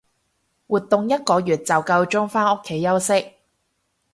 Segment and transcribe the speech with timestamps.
[0.65, 3.33] 活動一個月就夠鐘返屋企休息